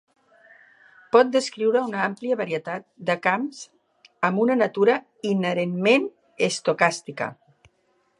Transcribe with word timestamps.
Pot 1.15 1.27
descriure 1.33 1.83
una 1.89 1.99
amplia 2.05 2.37
varietat 2.39 2.87
de 3.09 3.15
camps 3.27 3.59
amb 4.31 4.41
una 4.47 4.55
natura 4.63 4.95
inherentment 5.33 6.09
estocàstica. 6.49 7.29